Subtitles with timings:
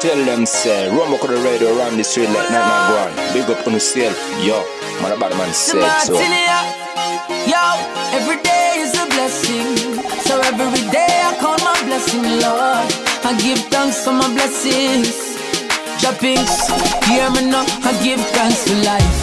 [0.00, 2.96] Tell them say, run back on the radio around the street like night man go
[3.04, 3.32] on.
[3.34, 4.64] Big up on yourself, yo.
[5.04, 6.16] Man, bad man said so.
[7.44, 7.64] Yo,
[8.16, 10.00] every day is a blessing.
[10.24, 12.88] So every day I count my blessing, Lord.
[13.28, 15.36] I give thanks for my blessings.
[16.00, 16.48] Droppings,
[17.04, 17.68] hear me now.
[17.84, 19.16] I give thanks for life.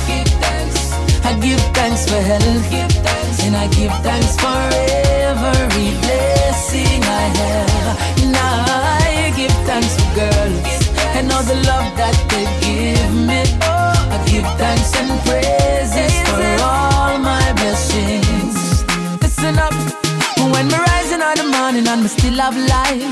[1.25, 2.69] I give thanks for health.
[3.41, 4.61] And I give thanks for
[5.25, 7.97] every blessing I have.
[8.29, 8.65] Now
[9.01, 10.36] I give thanks for girls
[11.17, 13.41] and all the love that they give me.
[14.13, 18.85] I give thanks and praises for all my blessings.
[19.21, 19.73] Listen up,
[20.53, 23.09] when me rising in the morning and me still have life.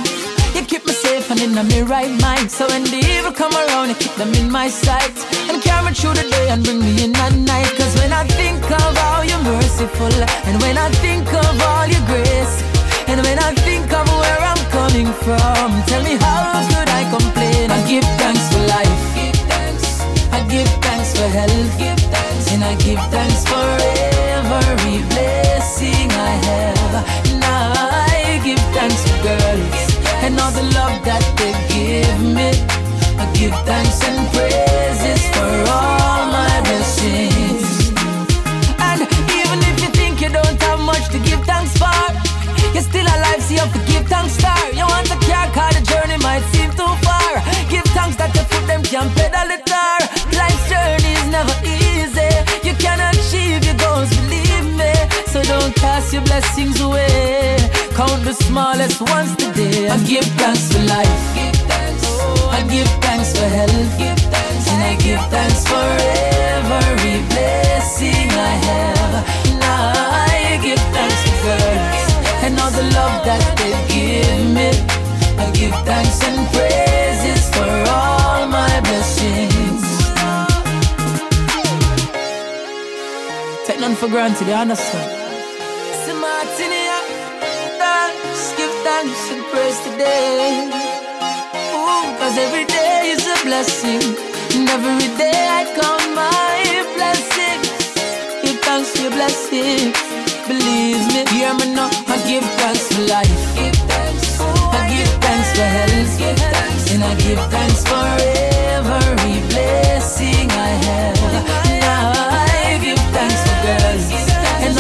[0.55, 2.51] You keep me safe and in my right mind.
[2.51, 5.17] So when the evil come around, you keep them in my sight.
[5.49, 7.71] And carry me through the day and bring me in at night.
[7.77, 10.13] Cause when I think of how you're merciful,
[10.47, 12.55] and when I think of all your grace,
[13.09, 16.74] and when I think of where I'm coming from, tell me how
[17.87, 19.01] give thanks for life.
[20.33, 21.81] I give thanks for health.
[22.51, 23.67] And I give thanks for
[24.37, 27.39] every blessing I have.
[27.39, 32.49] Now I give thanks for girls and all the love that they give me.
[33.21, 34.64] I give thanks and praises
[48.95, 49.99] can pedal it tar.
[50.39, 52.31] Life's journey is never easy.
[52.67, 54.93] You can achieve your goals, believe me.
[55.31, 57.57] So don't cast your blessings away.
[57.99, 59.89] Count the smallest ones today.
[59.89, 61.19] I give thanks for life.
[62.57, 63.99] I give thanks for health.
[64.71, 65.87] And I give thanks for
[66.55, 69.13] every blessing I have.
[69.59, 69.91] Now
[70.31, 72.07] I give thanks for girls
[72.45, 74.69] and all the love that they give me.
[75.43, 76.84] I give thanks and praises
[83.87, 85.07] none for granted, you understand?
[86.23, 86.97] Martinia,
[87.81, 90.69] thanks, give thanks and praise today.
[91.77, 94.01] Ooh, cause every day is a blessing,
[94.55, 96.57] and every day I count my
[96.95, 97.69] blessings.
[98.41, 99.93] Give thanks for your blessings,
[100.49, 101.21] believe me.
[101.35, 103.39] Hear me now, I give thanks for life.
[104.79, 108.07] I give thanks for health, and I give thanks for
[108.79, 111.64] every blessing I have.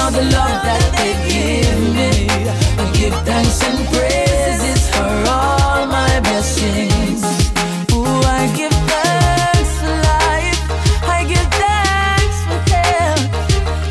[0.05, 2.29] All the love that they give me.
[2.77, 7.23] I give thanks and praises for all my blessings.
[7.91, 10.61] Ooh, I give thanks for life.
[11.09, 12.59] I give thanks for.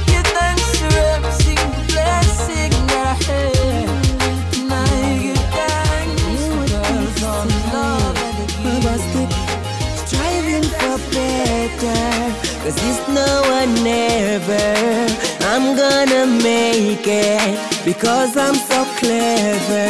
[0.06, 3.90] Give thanks for every single blessing that I have.
[4.70, 6.38] I give thanks
[7.18, 9.34] for all the love that they give.
[10.06, 12.06] Striving for better,
[12.62, 15.13] cause it's no one never.
[15.54, 19.86] I'm gonna make it because I'm so clever.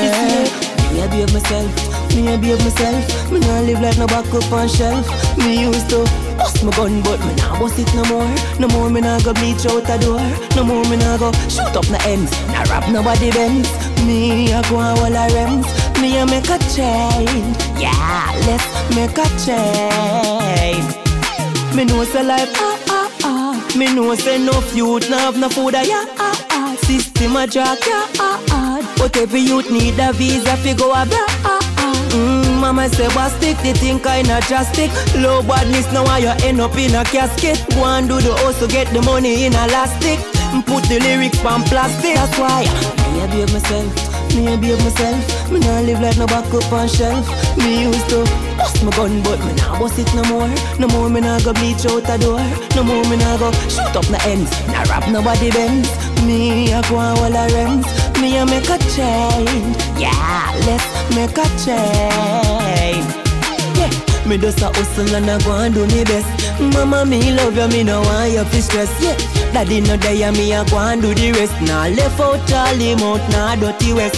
[0.92, 3.32] Me a behave myself, me a behave myself.
[3.32, 5.08] Me not live like no back up on shelf.
[5.38, 6.04] Me used to
[6.36, 8.28] bust my gun, but me nah bust it no more.
[8.60, 10.20] No more me nah go bleach out a door.
[10.54, 12.30] No more me nah go shoot up no ends.
[12.48, 13.70] Nah rap nobody bends.
[14.04, 15.64] Me a go on all a rems.
[16.02, 17.56] Me a make a change.
[17.80, 20.84] Yeah, let's make a change.
[21.74, 22.83] Me know say life ah ah ah.
[23.76, 26.76] Me know say no youth no have no food ah yeah ah ah.
[26.86, 28.94] System a jack yeah ah ah.
[28.98, 32.08] But every youth need a visa fi go abroad ah ah.
[32.14, 34.90] Mm, mama say but stick the thing kinda drastic.
[35.16, 37.58] Low badness now why you end up in a casket.
[37.74, 40.20] Go and do the hustle get the money in elastic.
[40.66, 42.14] Put the lyrics on plastic.
[42.14, 42.62] That's why
[43.10, 44.34] me a behave myself.
[44.36, 45.50] Me a behave myself.
[45.50, 47.26] Me nah live like no back up on shelf.
[47.58, 48.22] Me used to
[48.64, 50.48] bust my gun, but me nah bust it no more.
[50.80, 52.40] No more me nah go bleach out a door.
[52.74, 54.50] No more me nah go shoot up no ends.
[54.68, 55.88] Nah rap nobody bends.
[56.24, 57.86] Me a go on all a rems.
[58.20, 59.76] Me a make a change.
[60.00, 63.08] Yeah, let's make a change.
[63.76, 63.92] Yeah.
[64.26, 66.28] Me just a hustle and I go and do me best.
[66.58, 68.90] Mama, me love you, me no want you to stress.
[69.02, 69.16] Yeah,
[69.52, 71.60] daddy no die, me a go and do the rest.
[71.60, 74.16] Nah left out Charlie Mount, nah dirty west.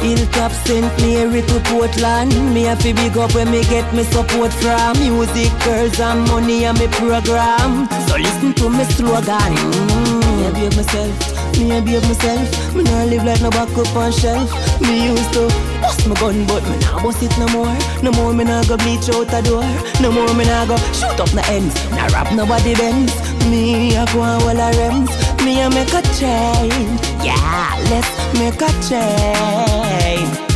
[0.00, 0.86] Hilltop St.
[1.00, 2.32] Mary to Portland.
[2.54, 4.98] Me have to big up when me get me support from.
[4.98, 7.88] Music, girls and money and me program.
[8.08, 9.52] So listen to me slogan.
[9.54, 10.28] Mm.
[10.58, 12.74] Me a myself, me a behave myself.
[12.74, 14.50] Me nah live like no back up on shelf.
[14.80, 15.46] Me used to
[15.80, 17.74] bust my gun but me nah bust it no more.
[18.02, 19.62] No more me nah go bleach out a door.
[20.00, 21.74] No more me nah go shoot up no ends.
[21.90, 23.12] Nah rap nobody bends
[23.50, 25.12] Me a go on all a rems
[25.44, 30.48] Me a make a change Yeah, let's make a change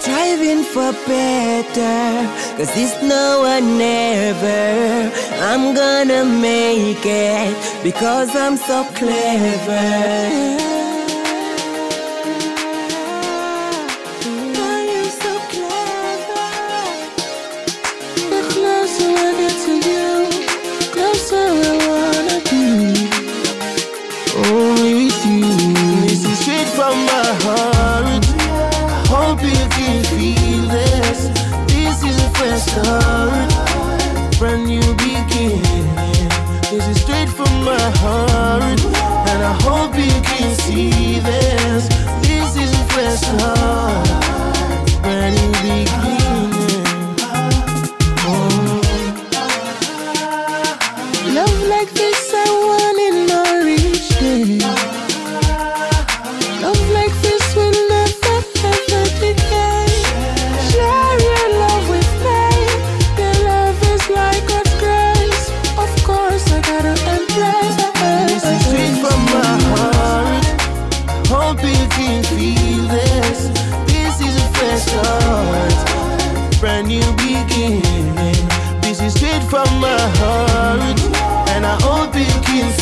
[0.00, 2.26] Striving for better.
[2.56, 5.10] Cause it's now or never.
[5.40, 10.69] I'm gonna make it because I'm so clever.
[32.70, 33.50] Start,
[34.38, 36.28] brand new beginning.
[36.70, 38.80] This is straight from my heart,
[39.30, 41.39] and I hope you can see this.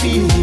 [0.01, 0.38] Feel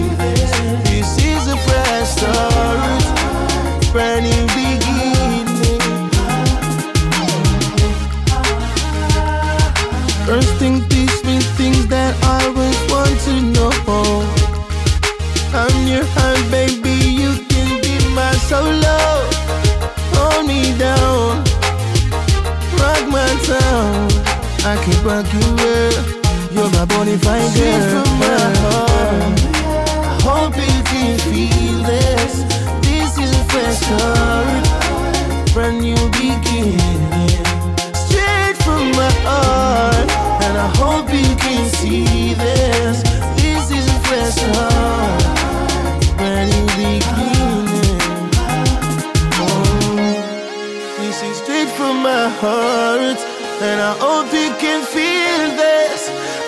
[53.61, 56.07] and I hope you can feel this.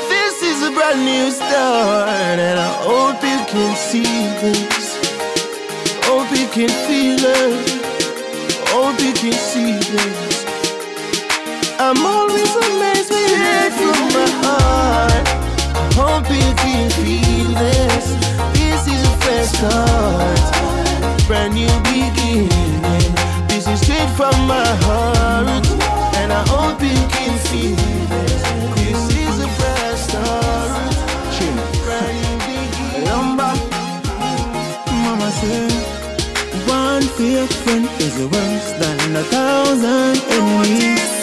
[0.10, 2.10] This is a brand new start,
[2.40, 4.04] and I hope you can see
[4.42, 4.98] this.
[6.04, 7.88] Hope you can feel it.
[8.70, 10.46] Hope you can see this.
[11.80, 15.28] I'm always amazed you hear from my heart.
[15.96, 18.06] Hope you can feel this.
[18.54, 22.50] This is a fresh start, brand new beginning.
[23.48, 25.66] This is straight from my heart,
[26.28, 27.76] and I hope you can feel
[28.12, 28.44] this.
[28.76, 29.48] This is a
[29.96, 30.92] start,
[31.84, 32.42] brand.
[33.08, 33.54] Lumber,
[35.04, 35.72] Mama said.
[36.68, 41.14] One fake friend is worse than a thousand enemies.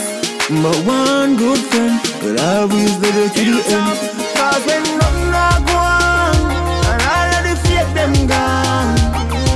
[0.62, 3.96] But one good friend will always live it to the end.
[4.38, 6.36] Cause when nothing not go on,
[6.88, 8.96] and all of the fake them gone.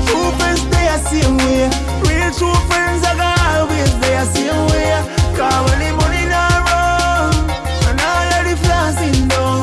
[0.09, 1.65] True friends they are same way.
[2.05, 3.17] Real true friends are
[3.57, 5.08] always they are same way.
[5.39, 6.67] Cause when the money not
[7.87, 8.59] and all of the
[9.31, 9.63] down.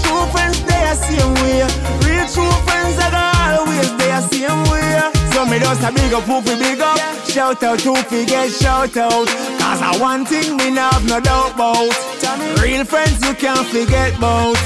[0.00, 1.68] True friends they same way.
[2.00, 3.92] Real true friends always
[4.32, 4.96] same way.
[5.36, 6.96] So me just a big up big up.
[7.28, 7.92] Shout out who
[8.24, 9.28] get shout out.
[9.60, 11.92] Cause I one thing me nah have no doubt about.
[12.62, 14.56] Real friends you can't forget about.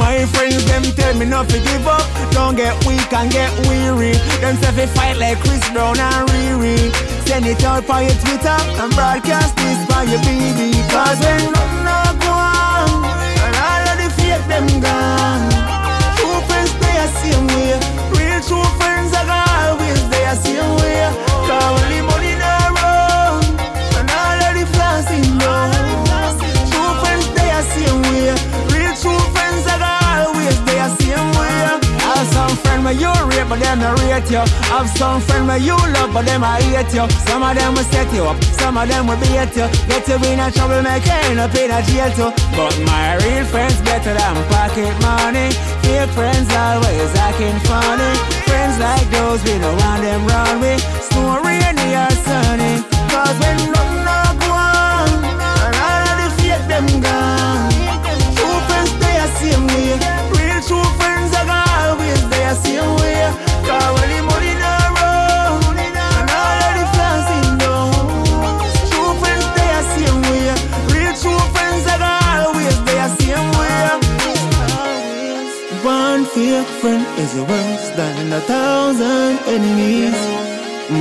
[0.00, 2.00] My friends them tell me not to give up.
[2.32, 4.12] Don't get weak and get weary.
[4.40, 7.17] Them say fi fight like Chris Brown and Riri.
[7.28, 10.72] Send it out on your Twitter and broadcast this for your baby.
[10.88, 13.04] Cause when nothing not go on,
[13.44, 15.44] and all of the fake them gone.
[16.16, 17.76] True friends they are same way.
[18.16, 18.97] Real true friends
[32.88, 34.40] where you rate but them not rate you.
[34.72, 37.04] Have some friend where you love but them I hate you.
[37.28, 39.68] Some of them will set you up, some of them will beat you.
[39.88, 42.30] Get you in a trouble, make you end up in a jail too.
[42.56, 45.52] But my real friends better than pocket money.
[45.84, 48.12] Fake friends always acting funny.
[48.48, 50.80] Friends like those we don't want them round with.
[51.08, 52.74] Snow rainy or sunny.
[53.12, 53.58] Cause when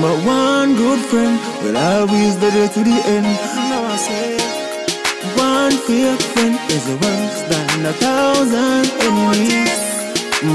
[0.01, 3.25] But one good friend will always be there to the end.
[3.71, 4.37] Now I say,
[5.35, 9.81] One fake friend is worse than a thousand enemies.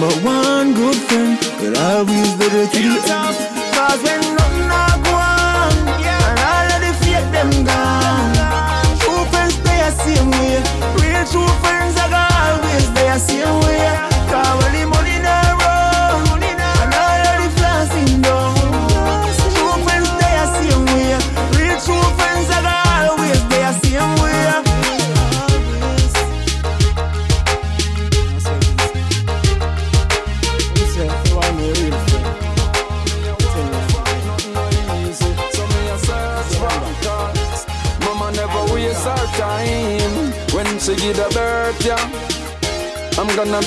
[0.01, 3.37] But one good friend will always be there to the end.
[3.75, 8.35] Cause when nothing not go on, and all of the fake them gone.
[9.03, 11.12] True friends they are same way.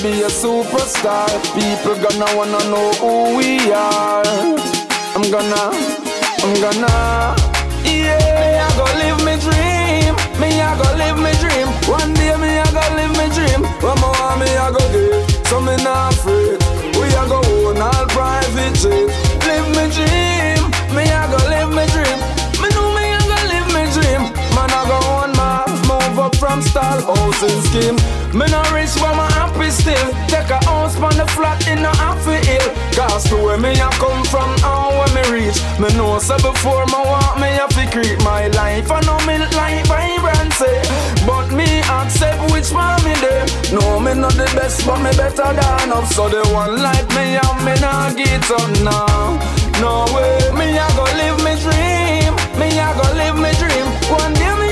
[0.06, 1.28] Be a superstar.
[1.54, 4.22] People gonna wanna know who we are.
[5.16, 5.62] I'm gonna,
[6.44, 6.92] I'm gonna,
[7.84, 8.38] yeah.
[8.40, 10.12] Me I go live me dream.
[10.40, 11.68] Me I go live me dream.
[11.90, 13.60] One day me I go live me dream.
[13.82, 15.95] My want me I go get, so me not
[27.36, 27.96] housing scheme.
[28.32, 30.08] Me no rich but my happy still.
[30.28, 32.68] Take a house on the flat in a happy hill.
[32.94, 35.58] Cause to where me I come from and where me reach.
[35.78, 38.90] Me know so before me want me have to create my life.
[38.90, 40.74] I know me like vibrancy.
[41.26, 43.46] But me accept which one me there.
[43.72, 46.06] No me not the best but me better than up.
[46.12, 49.36] So the one like me and me not get up now.
[49.80, 50.38] No way.
[50.56, 52.32] Me I go live me dream.
[52.58, 53.86] Me I go live me dream.
[54.08, 54.65] One day me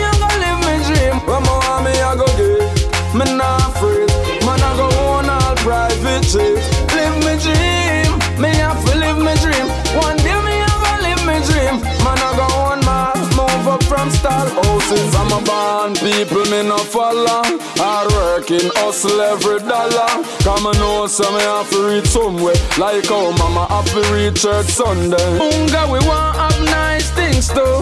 [3.14, 4.10] Me not afraid.
[4.44, 6.58] Man I go on all private jet.
[6.98, 8.10] Live me dream.
[8.42, 9.66] Me have to live me dream.
[9.94, 11.78] One day me I go live me dream.
[12.02, 15.14] Man I go on my move up from stall houses.
[15.14, 17.44] I'm a born people me no follow.
[17.78, 20.10] Hard working hustle every dollar.
[20.42, 22.58] Come and know so me have to reach somewhere.
[22.78, 25.38] Like how mama have to reach church Sunday.
[25.38, 27.78] Unga we want have nice things too.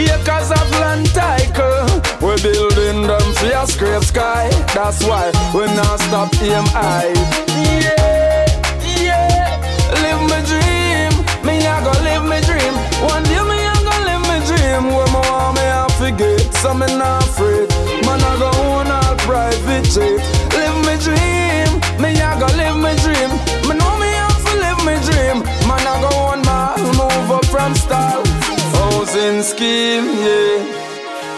[0.00, 1.95] Acres of land title.
[2.20, 4.48] We building them for a scrape sky.
[4.74, 7.12] That's why we not stop aim high.
[7.54, 8.46] Yeah,
[8.82, 9.60] yeah.
[10.02, 11.12] Live my dream.
[11.46, 12.74] Me I go live my dream.
[13.06, 14.94] One day me I go live my dream.
[14.94, 16.40] Where my want me I forget.
[16.56, 17.68] So me not afraid.
[18.06, 20.18] Man I go on all private jet.
[20.56, 21.68] Live my dream.
[22.02, 23.30] Me I go live my dream.
[23.68, 25.44] Me know me have to live my dream.
[25.68, 27.95] Man I go on my move up from style.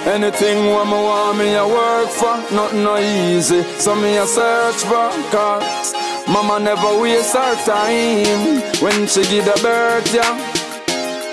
[0.09, 3.63] Anything what me want me a work for, nothing no easy.
[3.79, 5.93] So me a search for cause
[6.27, 10.33] Mama never waste her time when she give the birth, yeah.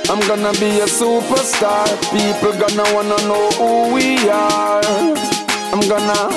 [0.09, 1.87] I'm gonna be a superstar.
[2.11, 4.83] People gonna wanna know who we are.
[5.71, 6.29] I'm gonna,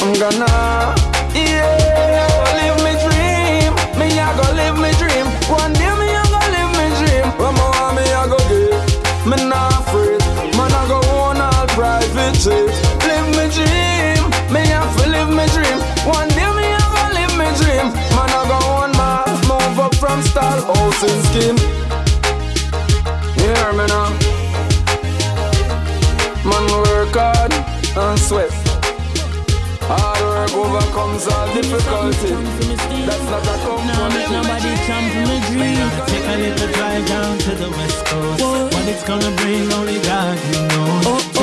[0.00, 1.05] I'm gonna,
[12.46, 12.70] private.
[13.06, 14.22] Live me dream,
[14.52, 15.78] me have to live me dream.
[16.06, 17.86] One day me I go live me dream.
[18.14, 21.58] Man I go on my move up from stall housing scheme.
[23.36, 24.10] You hear me now?
[26.46, 28.52] Man work hard and sweat.
[29.88, 32.34] Hard work overcomes all difficulty.
[33.06, 35.86] That's not a Now make nobody jump from a dream.
[36.06, 38.42] Take a little drive down to the west coast.
[38.42, 41.00] What it's gonna bring, only God you know.
[41.06, 41.35] Oh.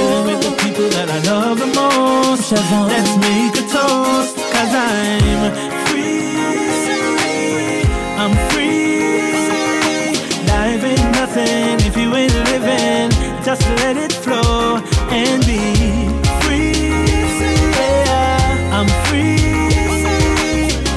[0.73, 2.51] People that I love the most.
[2.51, 5.21] Let's make a toast, cause I'm
[5.85, 6.33] free.
[8.17, 10.17] I'm free.
[10.49, 13.13] Life ain't nothing if you ain't living.
[13.45, 14.81] Just let it flow
[15.13, 15.61] and be
[16.41, 16.89] free.
[17.77, 19.37] Yeah, I'm free.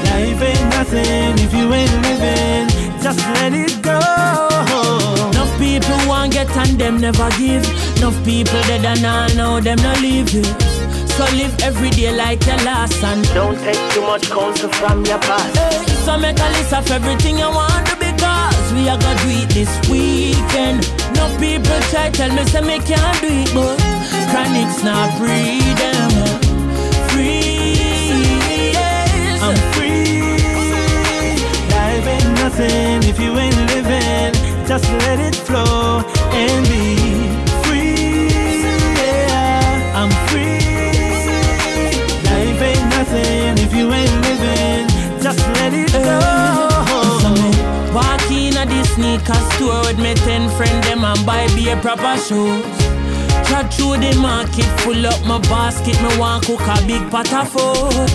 [0.08, 2.64] Life ain't nothing if you ain't living.
[3.02, 3.65] Just let it
[6.46, 7.64] get and them never give.
[7.98, 10.46] Enough people dead and all know them not live it.
[11.16, 15.18] So live every day like your last and Don't take too much counsel from your
[15.18, 15.56] past.
[15.56, 19.30] Hey, so make a list of everything you want to because we are gonna do
[19.42, 20.84] it this weekend.
[21.16, 23.78] No people try tell me say me can't do it, but
[24.30, 26.12] chronics not free them.
[27.10, 27.80] Free,
[28.76, 29.42] yes.
[29.42, 30.36] I'm free.
[31.72, 34.34] Life ain't nothing if you ain't living.
[34.66, 36.02] Just let it flow
[36.36, 36.84] and be
[37.64, 38.28] free.
[39.00, 40.60] Yeah, I'm free.
[42.28, 44.86] Life ain't nothing if you ain't living.
[45.22, 46.20] Just let it go.
[47.94, 52.16] Walk in this sneaker store with me ten friend them and buy be a proper
[52.20, 52.64] shoes.
[53.46, 57.48] Trot through the market, full up my basket, me want cook a big pot of
[57.48, 58.10] food.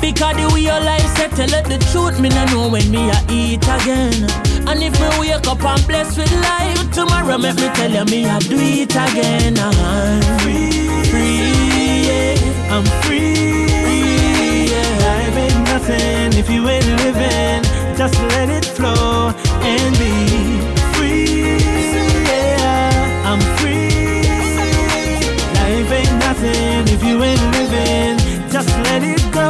[0.00, 3.18] Because the way your life set, tell the truth, me no know when me a
[3.30, 4.55] eat again.
[4.68, 8.26] And if me wake up and blessed with life, tomorrow make me tell you me
[8.26, 9.56] I do it again.
[9.58, 10.70] I'm free,
[11.10, 12.74] free, yeah.
[12.74, 13.66] I'm free.
[14.72, 14.90] Yeah.
[15.06, 17.62] Life ain't nothing if you ain't living.
[17.96, 19.32] Just let it flow
[19.62, 20.12] and be
[20.94, 21.58] free.
[22.26, 23.30] Yeah.
[23.30, 24.26] I'm free.
[25.58, 28.18] Life ain't nothing if you ain't living.
[28.50, 29.48] Just let it go.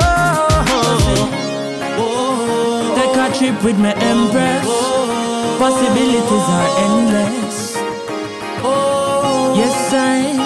[2.97, 5.06] Take a trip with my empress.
[5.59, 7.77] Possibilities are endless.
[8.63, 10.37] Oh, yes, I.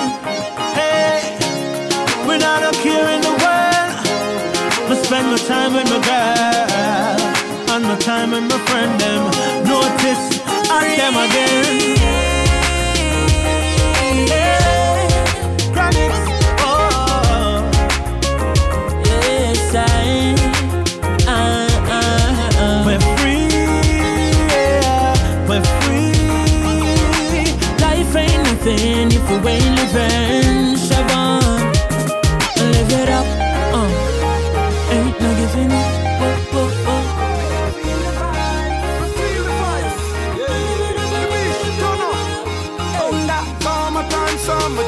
[0.78, 1.36] Hey,
[2.28, 3.92] without a care in the world,
[4.88, 9.22] I spend my time with my girl and my time with my friend them.
[9.66, 10.40] Notice
[10.70, 11.99] ask them again.
[28.70, 30.76] If we ain't living.
[30.76, 31.60] Siobhan,
[32.72, 33.26] live it up.
[33.74, 33.90] Uh.
[34.92, 36.00] Ain't no giving up.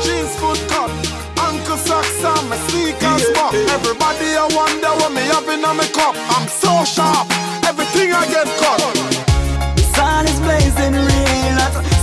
[0.02, 0.90] Jeans foot cut.
[1.72, 2.08] Socks
[2.68, 3.24] sneakers.
[3.70, 6.14] Everybody I wonder what me having on my cup.
[6.16, 7.26] I'm so sharp,
[7.66, 9.01] everything I get cut.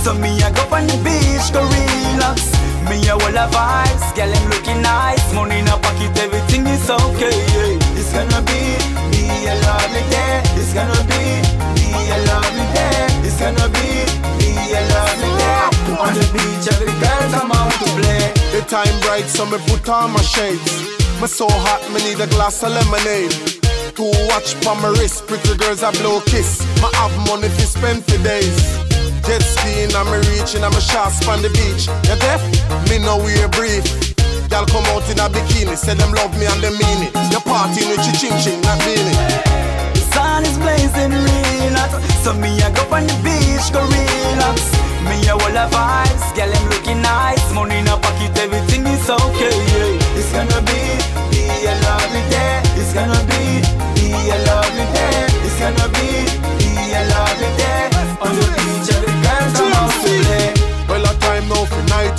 [0.00, 2.48] So me I go on the beach go relax
[2.88, 6.88] Me a whole of vibes Girl I'm looking nice Money in a pocket everything is
[6.88, 8.00] okay yeah.
[8.00, 8.80] It's gonna be
[9.12, 11.44] Be a lovely day It's gonna be
[11.76, 14.08] Be a lovely day It's gonna be
[14.40, 15.68] Be a lovely day
[16.00, 19.86] On the beach every girl come out to play The time bright, so me put
[19.88, 20.80] on my shades.
[21.20, 23.32] Me so hot, me need a glass of lemonade.
[23.94, 26.64] Two watch for my wrist, pretty girls a blow kiss.
[26.80, 28.79] Me have money to spend for days.
[29.30, 31.86] Jet skiing, I'm reaching, I'm a shots on the beach.
[32.10, 32.42] You deaf?
[32.90, 33.86] Me know wear brief.
[34.50, 37.14] Y'all come out in a bikini, say them love me and them mean it.
[37.30, 39.14] You partying with your ching ching, not beanie.
[39.94, 41.50] The sun is blazing real
[42.26, 44.60] So me I go on the beach go relax
[45.06, 48.59] Me a whole of vibes Girl I'm looking nice Money in a pocket everything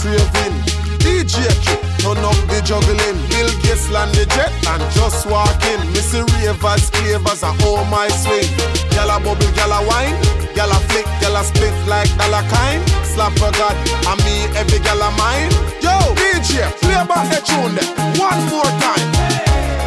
[0.02, 0.56] for night raving.
[1.00, 3.18] DJ Kid, turn up the juggling.
[3.30, 5.80] Bill Gates land the jet and just walk in.
[5.94, 8.50] Missy ravers, clavers, and oh my swing.
[8.94, 10.18] Gyal a bubble, a wine.
[10.54, 12.82] Gyal a flick, a split like dollar kind.
[13.06, 13.76] Slap a god,
[14.08, 15.52] and me every gyal a mine.
[15.82, 17.90] Yo, DJ, play back the tune there.
[18.20, 19.10] One more time.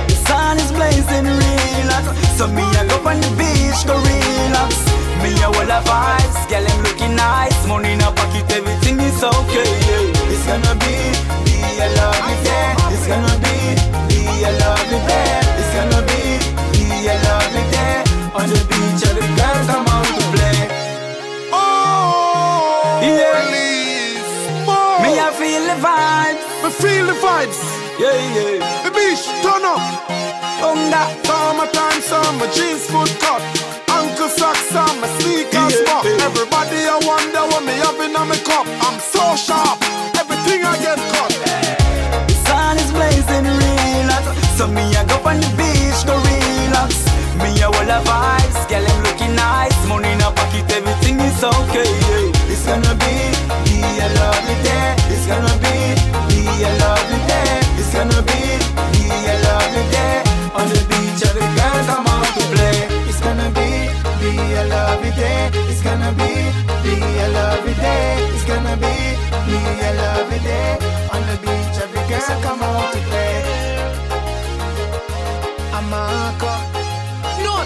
[0.09, 1.90] The sun is blazing real
[2.37, 6.66] So me I go on the beach go relax Me a whole of vibes Girl
[6.66, 10.33] I'm looking nice Money in a pocket everything is okay yeah.
[10.33, 11.54] It's gonna be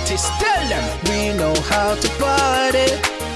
[0.08, 2.88] Notice, tell them we know how to party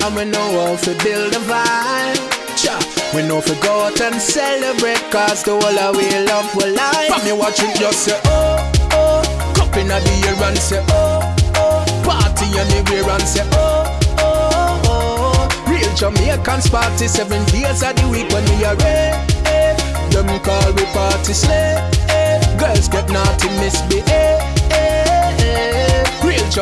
[0.05, 2.17] and we know how to build a vibe.
[2.57, 2.81] Cha,
[3.15, 7.09] we know to go out and celebrate cause the whole of we love will life.
[7.13, 8.57] From me watch it just say oh
[8.93, 11.21] oh, cup in the air and say oh
[11.61, 13.85] oh, party anywhere and say oh
[14.25, 15.69] oh oh.
[15.69, 19.21] Real Jamaicans party seven days of the week when we are ready.
[20.09, 21.77] Them call we party slay.
[22.57, 24.42] Girls get naughty, misbehave.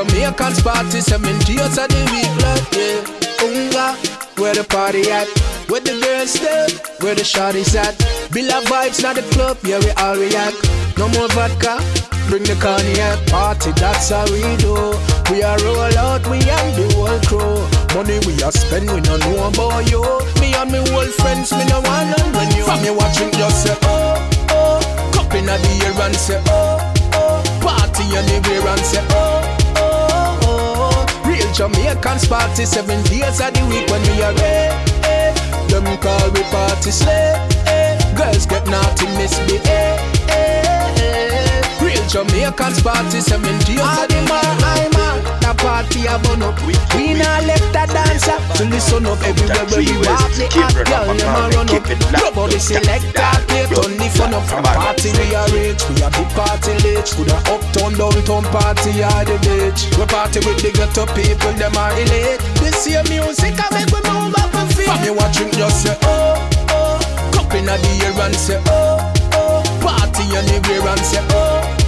[0.00, 3.04] Jamaicans party seven days of the week, like yeah.
[3.44, 3.92] Unga,
[4.40, 5.28] where the party at?
[5.68, 6.72] Where the girls stay?
[7.04, 7.92] Where the shawty's at?
[8.32, 10.56] Billa vibes, not the club, yeah we all react.
[10.96, 11.84] No more vodka,
[12.32, 13.20] bring the cognac.
[13.28, 14.72] Party, that's how we do.
[15.28, 17.60] We are roll out, we and the whole crew.
[17.92, 20.00] Money we are spend, we don't know about you.
[20.40, 22.64] Me and me old friends, me no want none when you.
[22.64, 24.16] From you watching, just say oh
[24.48, 24.80] oh.
[25.12, 26.80] Cup in the air and say oh
[27.20, 27.44] oh.
[27.60, 29.39] Party anywhere and say oh
[31.50, 34.70] Real Jamaicans party seven days of the week when we are ready.
[35.66, 37.34] Them call we party slay.
[38.14, 39.98] Girls get naughty, misbehave.
[41.82, 44.99] Real Jamaicans party seven days of the week.
[45.44, 46.56] I'm party a bun up.
[46.66, 46.74] We
[47.14, 50.30] not left a dancer to listen up everywhere where we walk.
[50.36, 51.84] The hot girl them a run up.
[52.12, 54.44] Nobody select that play, turn the fun up.
[54.46, 56.72] From party we are rich, we are big party.
[56.80, 59.90] To the uptown, downtown party are the bitch.
[59.98, 62.40] We party with the ghetto people, them are elite.
[62.60, 64.86] This year music I make we move up and feel.
[64.86, 66.36] From you watching just say oh
[66.70, 66.98] oh,
[67.32, 69.00] cup inna the air and say oh
[69.34, 71.79] oh, party anywhere and say oh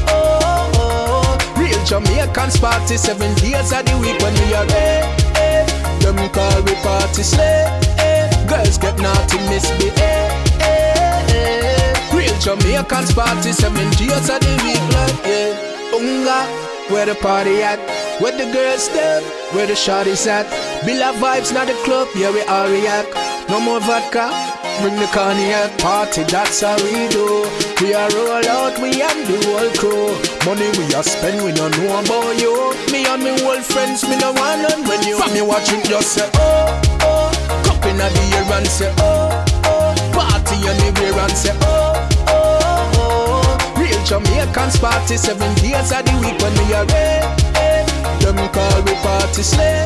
[1.93, 5.13] Jamaicans party seven days of the week when we are ready.
[6.01, 7.69] Them call we party slay.
[8.49, 10.33] Girls get naughty, misbehave.
[12.09, 15.93] Real Jamaicans party seven days of the week like yeah.
[15.93, 16.49] Unga,
[16.89, 17.79] where the party at?
[18.23, 19.21] Where the girls stay?
[19.53, 20.47] Where the shawty's at?
[20.89, 23.13] Billa vibes, not the club, yeah we all react.
[23.51, 24.33] No more vodka,
[24.81, 27.45] bring the cognac party, that's how we do.
[27.81, 30.15] We are roll out, we and the whole crew.
[30.47, 32.55] Money we are spend, we don't know about you.
[32.93, 35.17] Me and me old friends, me no want none when you.
[35.19, 37.31] From you watching, just say oh oh.
[37.67, 39.95] Cup inna the air and say oh oh.
[40.15, 43.81] Party anywhere and say oh oh oh.
[43.81, 47.27] Real Jamaicans party seven days of the week when we are ready.
[48.23, 49.83] Them call we party slay.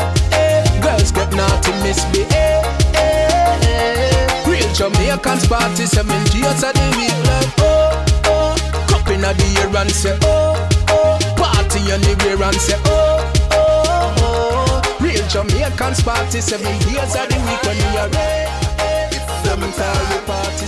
[0.83, 2.65] Girls get naughty, misbehave.
[2.95, 4.16] Real
[4.77, 8.57] Jamaicans party seven days of the week like oh oh.
[8.89, 11.19] Cup inna the air and say oh oh.
[11.37, 14.97] Party anywhere and say oh oh oh.
[15.01, 19.17] Real Jamaicans party seven days of the week when we are ready.
[19.49, 20.67] Them we party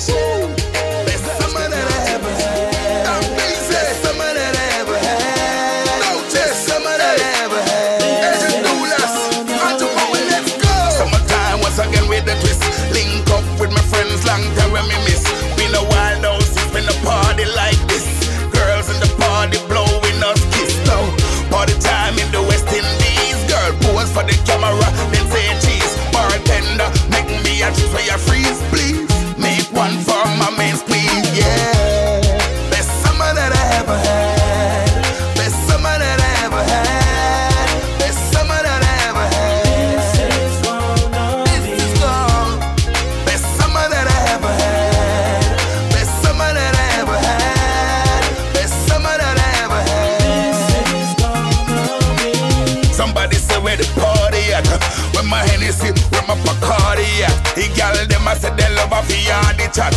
[57.23, 57.35] At?
[57.55, 59.95] The gal them I said they love a the chat,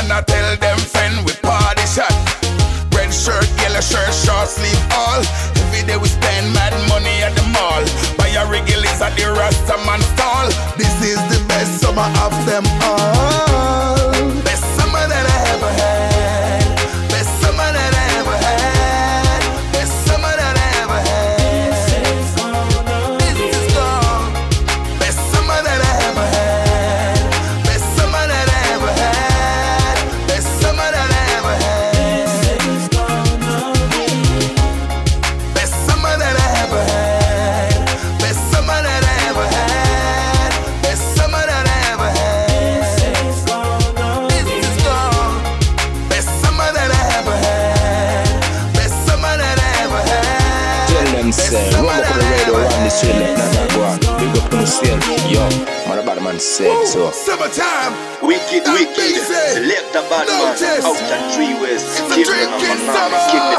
[0.00, 2.12] and I tell them friend we party shot.
[2.96, 5.20] Red shirt, yellow shirt, short sleeve all.
[5.60, 7.84] Every day we spend mad money at the mall.
[8.16, 10.48] Buy a regulars at the Rasta man stall.
[10.76, 14.01] This is the best summer of them all.
[57.12, 57.92] Summertime.
[58.22, 58.96] Wicked, wicked.
[58.96, 59.20] busy.
[59.52, 60.56] Select a bad No man.
[60.80, 61.84] Out and three ways.
[61.84, 63.51] It's a drinking summer.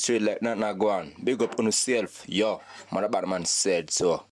[0.00, 1.12] Street like nothing a go on.
[1.22, 2.60] Big up on yourself, yo.
[2.92, 4.29] Man, a bad man said so.